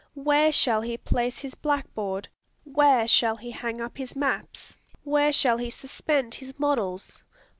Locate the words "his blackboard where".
1.37-3.07